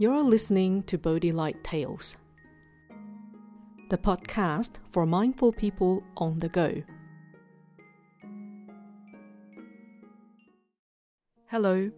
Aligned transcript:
You're 0.00 0.22
listening 0.22 0.84
to 0.84 0.96
Bodhi 0.96 1.30
Light 1.30 1.62
Tales, 1.62 2.16
the 3.90 3.98
podcast 3.98 4.78
for 4.88 5.04
mindful 5.04 5.52
people 5.52 6.02
on 6.16 6.38
the 6.38 6.48
go. 6.48 6.82
Hello, 11.48 11.90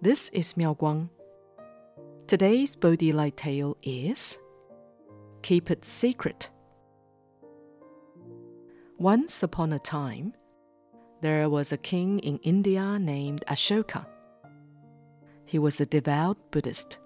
this 0.00 0.28
is 0.28 0.56
Miao 0.56 0.74
Guang. 0.74 1.08
Today's 2.28 2.76
Bodhi 2.76 3.10
Light 3.10 3.36
Tale 3.36 3.76
is 3.82 4.38
Keep 5.42 5.72
It 5.72 5.84
Secret. 5.84 6.48
Once 8.98 9.42
upon 9.42 9.72
a 9.72 9.80
time, 9.80 10.32
there 11.22 11.50
was 11.50 11.72
a 11.72 11.76
king 11.76 12.20
in 12.20 12.38
India 12.44 13.00
named 13.00 13.42
Ashoka. 13.48 14.06
He 15.50 15.58
was 15.58 15.80
a 15.80 15.86
devout 15.86 16.38
Buddhist. 16.52 17.00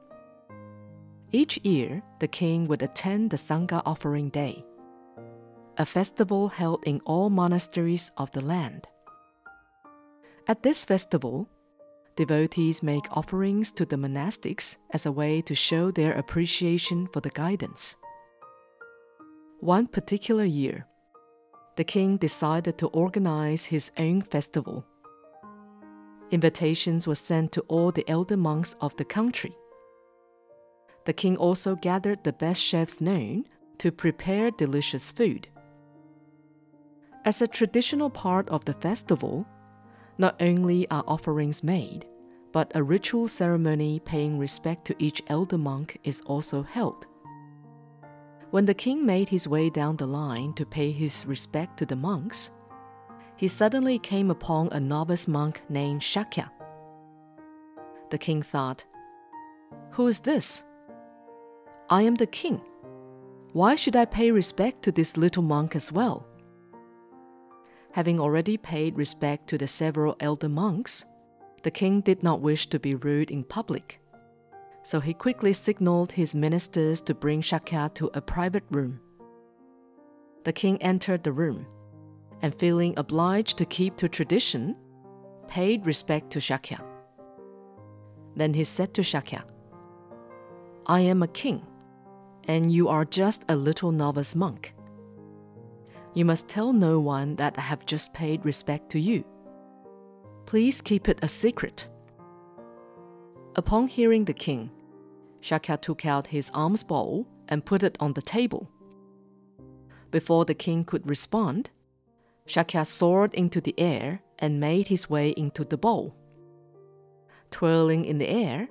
Each 1.33 1.57
year, 1.65 2.03
the 2.21 2.29
king 2.29 2.69
would 2.69 2.83
attend 2.83 3.31
the 3.31 3.39
Sangha 3.39 3.81
Offering 3.87 4.29
Day, 4.29 4.63
a 5.79 5.87
festival 5.87 6.49
held 6.49 6.85
in 6.85 7.01
all 7.07 7.31
monasteries 7.31 8.13
of 8.19 8.31
the 8.33 8.43
land. 8.43 8.87
At 10.47 10.63
this 10.63 10.85
festival, 10.85 11.49
devotees 12.17 12.83
make 12.83 13.17
offerings 13.17 13.73
to 13.73 13.87
the 13.87 13.97
monastics 13.97 14.77
as 14.91 15.07
a 15.07 15.13
way 15.21 15.41
to 15.41 15.55
show 15.55 15.91
their 15.91 16.13
appreciation 16.13 17.07
for 17.15 17.21
the 17.21 17.31
guidance. 17.31 17.97
One 19.61 19.87
particular 19.87 20.45
year, 20.45 20.87
the 21.77 21.85
king 21.85 22.19
decided 22.19 22.77
to 22.77 22.89
organize 22.89 23.65
his 23.65 23.91
own 23.97 24.21
festival. 24.21 24.85
Invitations 26.35 27.07
were 27.07 27.15
sent 27.15 27.53
to 27.53 27.61
all 27.69 27.93
the 27.93 28.11
elder 28.11 28.37
monks 28.37 28.75
of 28.81 28.97
the 28.97 29.05
country. 29.05 29.57
The 31.05 31.13
king 31.13 31.37
also 31.37 31.77
gathered 31.77 32.25
the 32.25 32.33
best 32.33 32.61
chefs 32.61 33.01
known 33.01 33.47
to 33.79 33.93
prepare 33.93 34.51
delicious 34.51 35.13
food. 35.13 35.47
As 37.25 37.41
a 37.41 37.47
traditional 37.47 38.11
part 38.11 38.49
of 38.49 38.65
the 38.65 38.75
festival, 38.75 39.47
not 40.19 40.35
only 40.43 40.91
are 40.91 41.05
offerings 41.07 41.63
made, 41.63 42.05
but 42.51 42.73
a 42.75 42.83
ritual 42.83 43.29
ceremony 43.29 44.01
paying 44.01 44.37
respect 44.37 44.85
to 44.87 44.97
each 44.99 45.23
elder 45.29 45.57
monk 45.57 46.01
is 46.03 46.21
also 46.23 46.65
held. 46.65 47.07
When 48.51 48.65
the 48.65 48.75
king 48.75 49.07
made 49.07 49.29
his 49.29 49.47
way 49.47 49.71
down 49.71 49.99
the 49.99 50.09
line 50.09 50.53
to 50.55 50.67
pay 50.67 50.91
his 50.91 51.27
respect 51.27 51.77
to 51.79 51.87
the 51.87 51.95
monks, 51.95 52.51
he 53.37 53.49
suddenly 53.49 53.99
came 53.99 54.31
upon 54.31 54.69
a 54.71 54.81
novice 54.81 55.27
monk 55.27 55.63
named 55.69 56.01
Shakya. 56.01 56.51
The 58.11 58.19
king 58.19 58.43
thought, 58.43 58.85
Who 59.93 60.07
is 60.07 60.21
this? 60.21 60.63
I 61.91 62.03
am 62.03 62.15
the 62.15 62.27
king. 62.27 62.61
Why 63.53 63.75
should 63.75 63.97
I 63.97 64.05
pay 64.05 64.31
respect 64.31 64.83
to 64.85 64.93
this 64.93 65.17
little 65.17 65.43
monk 65.43 65.77
as 65.77 65.93
well? 65.93 66.27
Having 67.93 68.19
already 68.19 68.57
paid 68.57 68.97
respect 68.97 69.49
to 69.49 69.59
the 69.59 69.69
several 69.69 70.17
elder 70.19 70.49
monks, 70.49 71.05
the 71.63 71.71
king 71.71 72.01
did 72.01 72.23
not 72.23 72.41
wish 72.41 72.67
to 72.69 72.81
be 72.81 72.95
rude 72.95 73.31
in 73.31 73.45
public 73.45 74.01
so 74.85 75.01
he 75.01 75.15
quickly 75.15 75.53
signaled 75.53 76.13
his 76.13 76.35
ministers 76.35 77.01
to 77.01 77.15
bring 77.15 77.41
Shakya 77.41 77.93
to 77.95 78.11
a 78.13 78.21
private 78.21 78.65
room. 78.71 79.01
The 80.45 80.53
king 80.53 80.81
entered 80.83 81.25
the 81.25 81.33
room 81.33 81.67
and, 82.43 82.55
feeling 82.55 82.95
obliged 82.97 83.59
to 83.59 83.65
keep 83.65 83.97
to 83.97 84.09
tradition, 84.09 84.77
paid 85.49 85.87
respect 85.87 86.31
to 86.31 86.39
Shakya. 86.39 86.81
Then 88.37 88.55
he 88.55 88.65
said 88.65 88.95
to 88.95 89.03
Shakya, 89.03 89.43
I 90.87 91.01
am 91.01 91.23
a 91.23 91.29
king, 91.29 91.67
and 92.45 92.71
you 92.71 92.89
are 92.89 93.05
just 93.05 93.45
a 93.49 93.57
little 93.57 93.93
novice 93.93 94.35
monk. 94.35 94.75
You 96.15 96.25
must 96.25 96.49
tell 96.49 96.73
no 96.73 97.01
one 97.01 97.37
that 97.37 97.59
I 97.59 97.63
have 97.63 97.87
just 97.87 98.15
paid 98.15 98.45
respect 98.45 98.91
to 98.91 99.01
you. 99.01 99.25
Please 100.47 100.81
keep 100.81 101.09
it 101.09 101.19
a 101.23 101.29
secret. 101.29 101.89
Upon 103.57 103.87
hearing 103.87 104.25
the 104.25 104.35
king, 104.35 104.71
Shakya 105.41 105.81
took 105.81 106.07
out 106.07 106.27
his 106.29 106.51
alms 106.55 106.83
bowl 106.83 107.27
and 107.49 107.65
put 107.65 107.83
it 107.83 107.97
on 108.01 108.13
the 108.13 108.23
table. 108.23 108.71
Before 110.11 110.45
the 110.45 110.55
king 110.55 110.85
could 110.85 111.09
respond, 111.09 111.71
Shakya 112.47 112.87
soared 112.87 113.33
into 113.35 113.61
the 113.61 113.75
air 113.79 114.21
and 114.39 114.61
made 114.61 114.89
his 114.89 115.09
way 115.09 115.31
into 115.31 115.65
the 115.65 115.79
bowl. 115.79 116.15
Twirling 117.51 118.05
in 118.05 118.19
the 118.19 118.29
air, 118.29 118.69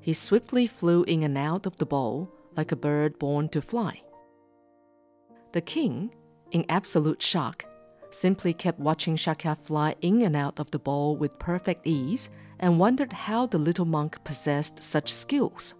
he 0.00 0.14
swiftly 0.14 0.66
flew 0.66 1.02
in 1.04 1.22
and 1.22 1.36
out 1.36 1.66
of 1.66 1.76
the 1.76 1.86
bowl 1.86 2.32
like 2.56 2.72
a 2.72 2.76
bird 2.76 3.18
born 3.18 3.48
to 3.50 3.60
fly. 3.60 4.02
The 5.52 5.60
king, 5.60 6.14
in 6.50 6.64
absolute 6.68 7.20
shock, 7.20 7.64
simply 8.10 8.54
kept 8.54 8.80
watching 8.80 9.16
Shakya 9.16 9.58
fly 9.58 9.94
in 10.00 10.22
and 10.22 10.34
out 10.34 10.58
of 10.58 10.70
the 10.70 10.78
bowl 10.78 11.16
with 11.16 11.38
perfect 11.38 11.86
ease 11.86 12.30
and 12.58 12.78
wondered 12.78 13.12
how 13.12 13.46
the 13.46 13.58
little 13.58 13.84
monk 13.84 14.22
possessed 14.24 14.82
such 14.82 15.12
skills. 15.12 15.74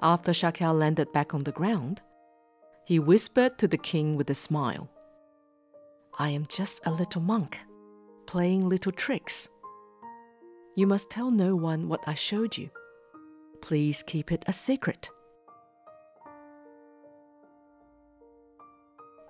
After 0.00 0.32
Shakya 0.32 0.76
landed 0.76 1.12
back 1.12 1.32
on 1.32 1.44
the 1.44 1.52
ground, 1.52 2.02
he 2.84 2.98
whispered 2.98 3.56
to 3.58 3.68
the 3.68 3.78
king 3.78 4.16
with 4.16 4.28
a 4.30 4.34
smile 4.34 4.90
I 6.18 6.28
am 6.28 6.46
just 6.46 6.84
a 6.84 6.90
little 6.90 7.22
monk, 7.22 7.58
playing 8.26 8.68
little 8.68 8.92
tricks. 8.92 9.48
You 10.76 10.86
must 10.86 11.10
tell 11.10 11.30
no 11.30 11.56
one 11.56 11.88
what 11.88 12.06
I 12.06 12.12
showed 12.12 12.58
you. 12.58 12.68
Please 13.62 14.02
keep 14.02 14.30
it 14.30 14.44
a 14.46 14.52
secret. 14.52 15.10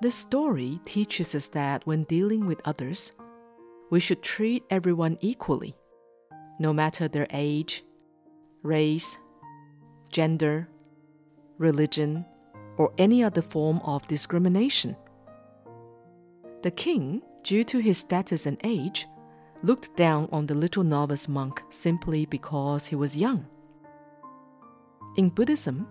This 0.00 0.16
story 0.16 0.80
teaches 0.84 1.36
us 1.36 1.46
that 1.48 1.86
when 1.86 2.02
dealing 2.04 2.46
with 2.46 2.60
others, 2.64 3.12
we 3.90 4.00
should 4.00 4.22
treat 4.22 4.64
everyone 4.68 5.18
equally, 5.20 5.76
no 6.58 6.72
matter 6.72 7.06
their 7.06 7.28
age, 7.30 7.84
race, 8.64 9.18
gender, 10.10 10.68
religion, 11.58 12.24
or 12.76 12.92
any 12.98 13.22
other 13.22 13.42
form 13.42 13.80
of 13.84 14.08
discrimination. 14.08 14.96
The 16.62 16.70
king, 16.70 17.22
due 17.42 17.64
to 17.64 17.78
his 17.78 17.98
status 17.98 18.46
and 18.46 18.56
age, 18.62 19.06
looked 19.62 19.96
down 19.96 20.28
on 20.32 20.46
the 20.46 20.54
little 20.54 20.84
novice 20.84 21.28
monk 21.28 21.62
simply 21.70 22.26
because 22.26 22.86
he 22.86 22.96
was 22.96 23.16
young. 23.16 23.46
In 25.16 25.28
Buddhism, 25.28 25.86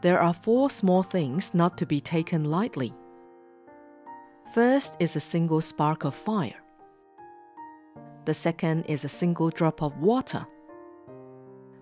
there 0.00 0.20
are 0.20 0.34
four 0.34 0.70
small 0.70 1.02
things 1.02 1.54
not 1.54 1.76
to 1.78 1.86
be 1.86 2.00
taken 2.00 2.44
lightly. 2.44 2.94
First 4.54 4.96
is 4.98 5.16
a 5.16 5.20
single 5.20 5.60
spark 5.60 6.04
of 6.04 6.14
fire. 6.14 6.60
The 8.24 8.34
second 8.34 8.84
is 8.86 9.04
a 9.04 9.08
single 9.08 9.50
drop 9.50 9.82
of 9.82 9.98
water. 9.98 10.46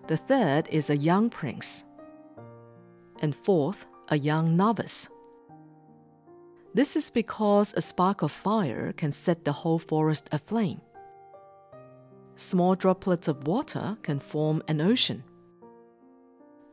The 0.06 0.16
third 0.16 0.68
is 0.70 0.88
a 0.88 0.96
young 0.96 1.30
prince. 1.30 1.84
And 3.20 3.34
fourth, 3.34 3.86
a 4.08 4.18
young 4.18 4.56
novice. 4.56 5.08
This 6.72 6.94
is 6.94 7.10
because 7.10 7.75
a 7.75 7.82
spark 7.82 8.22
of 8.22 8.31
fire 8.31 8.92
can 8.92 9.10
set 9.10 9.44
the 9.44 9.53
whole 9.53 9.78
forest 9.78 10.28
aflame. 10.31 10.81
Small 12.36 12.76
droplets 12.76 13.26
of 13.26 13.47
water 13.47 13.98
can 14.03 14.20
form 14.20 14.62
an 14.69 14.80
ocean. 14.80 15.25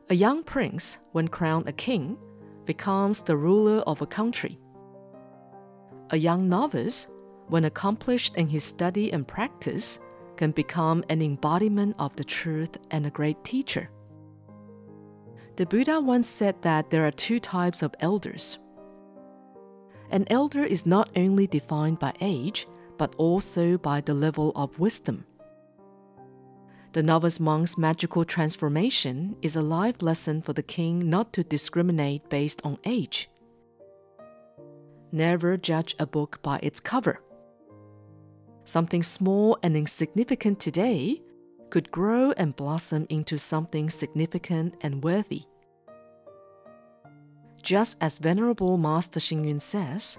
A 0.08 0.14
young 0.14 0.44
prince, 0.44 0.98
when 1.12 1.28
crowned 1.28 1.68
a 1.68 1.72
king, 1.72 2.16
becomes 2.64 3.22
the 3.22 3.36
ruler 3.36 3.80
of 3.86 4.00
a 4.00 4.06
country. 4.06 4.58
A 6.10 6.16
young 6.16 6.48
novice, 6.48 7.08
when 7.48 7.64
accomplished 7.64 8.36
in 8.36 8.46
his 8.48 8.64
study 8.64 9.12
and 9.12 9.26
practice, 9.26 9.98
can 10.36 10.52
become 10.52 11.02
an 11.10 11.20
embodiment 11.20 11.96
of 11.98 12.14
the 12.14 12.24
truth 12.24 12.78
and 12.92 13.04
a 13.04 13.10
great 13.10 13.42
teacher. 13.44 13.90
The 15.56 15.66
Buddha 15.66 16.00
once 16.00 16.28
said 16.28 16.62
that 16.62 16.88
there 16.88 17.04
are 17.04 17.10
two 17.10 17.40
types 17.40 17.82
of 17.82 17.94
elders. 17.98 18.58
An 20.10 20.24
elder 20.30 20.64
is 20.64 20.86
not 20.86 21.10
only 21.16 21.46
defined 21.46 21.98
by 21.98 22.14
age, 22.20 22.66
but 22.96 23.14
also 23.16 23.76
by 23.78 24.00
the 24.00 24.14
level 24.14 24.52
of 24.56 24.78
wisdom. 24.78 25.24
The 26.92 27.02
novice 27.02 27.38
monk's 27.38 27.76
magical 27.76 28.24
transformation 28.24 29.36
is 29.42 29.54
a 29.54 29.62
life 29.62 30.00
lesson 30.00 30.40
for 30.40 30.54
the 30.54 30.62
king 30.62 31.10
not 31.10 31.32
to 31.34 31.44
discriminate 31.44 32.28
based 32.30 32.60
on 32.64 32.78
age. 32.84 33.28
Never 35.12 35.56
judge 35.56 35.94
a 35.98 36.06
book 36.06 36.40
by 36.42 36.58
its 36.62 36.80
cover. 36.80 37.20
Something 38.64 39.02
small 39.02 39.58
and 39.62 39.76
insignificant 39.76 40.60
today 40.60 41.22
could 41.70 41.90
grow 41.90 42.32
and 42.32 42.56
blossom 42.56 43.06
into 43.10 43.38
something 43.38 43.90
significant 43.90 44.74
and 44.80 45.04
worthy. 45.04 45.44
Just 47.62 47.96
as 48.00 48.18
Venerable 48.18 48.78
Master 48.78 49.20
Xing 49.20 49.46
Yun 49.46 49.58
says, 49.58 50.18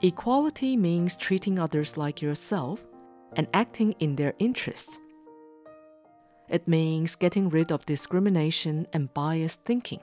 equality 0.00 0.76
means 0.76 1.16
treating 1.16 1.58
others 1.58 1.96
like 1.96 2.22
yourself 2.22 2.84
and 3.34 3.48
acting 3.52 3.92
in 3.98 4.16
their 4.16 4.34
interests. 4.38 4.98
It 6.48 6.68
means 6.68 7.16
getting 7.16 7.48
rid 7.48 7.72
of 7.72 7.84
discrimination 7.86 8.86
and 8.92 9.12
biased 9.12 9.64
thinking. 9.64 10.00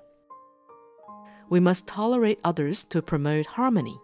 We 1.50 1.60
must 1.60 1.88
tolerate 1.88 2.40
others 2.44 2.84
to 2.86 3.02
promote 3.02 3.46
harmony. 3.46 3.98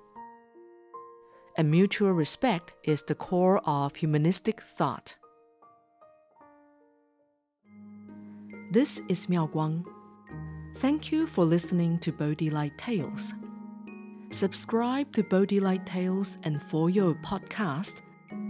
And 1.57 1.69
mutual 1.69 2.13
respect 2.13 2.73
is 2.85 3.03
the 3.03 3.15
core 3.15 3.59
of 3.65 3.97
humanistic 3.97 4.61
thought. 4.61 5.15
This 8.71 9.01
is 9.09 9.27
Miao 9.27 9.47
Guang. 9.47 9.83
Thank 10.79 11.11
you 11.11 11.27
for 11.27 11.43
listening 11.43 11.99
to 11.99 12.13
Bodhi 12.13 12.49
Light 12.49 12.77
Tales. 12.77 13.33
Subscribe 14.29 15.11
to 15.11 15.23
Bodhi 15.23 15.59
Light 15.59 15.85
Tales 15.85 16.37
and 16.43 16.63
For 16.63 16.89
Your 16.89 17.15
podcast 17.15 18.01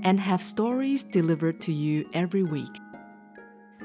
and 0.03 0.19
have 0.19 0.39
stories 0.39 1.01
delivered 1.01 1.59
to 1.61 1.73
you 1.73 2.07
every 2.13 2.43
week. 2.43 2.69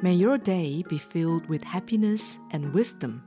May 0.02 0.12
your 0.12 0.36
day 0.36 0.84
be 0.90 0.98
filled 0.98 1.48
with 1.48 1.62
happiness 1.62 2.38
and 2.50 2.74
wisdom. 2.74 3.22